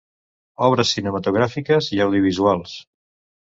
[0.67, 2.77] Obres cinematogràfiques i audiovisuals.